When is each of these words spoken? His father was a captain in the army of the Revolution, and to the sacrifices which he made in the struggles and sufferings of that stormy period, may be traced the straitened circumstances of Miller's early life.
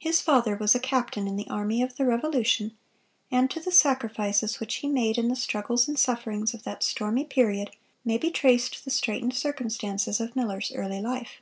His 0.00 0.20
father 0.20 0.56
was 0.56 0.74
a 0.74 0.80
captain 0.80 1.28
in 1.28 1.36
the 1.36 1.46
army 1.48 1.80
of 1.80 1.94
the 1.94 2.04
Revolution, 2.04 2.76
and 3.30 3.48
to 3.52 3.60
the 3.60 3.70
sacrifices 3.70 4.58
which 4.58 4.74
he 4.78 4.88
made 4.88 5.16
in 5.16 5.28
the 5.28 5.36
struggles 5.36 5.86
and 5.86 5.96
sufferings 5.96 6.54
of 6.54 6.64
that 6.64 6.82
stormy 6.82 7.22
period, 7.22 7.70
may 8.04 8.18
be 8.18 8.32
traced 8.32 8.84
the 8.84 8.90
straitened 8.90 9.34
circumstances 9.34 10.18
of 10.20 10.34
Miller's 10.34 10.72
early 10.74 11.00
life. 11.00 11.40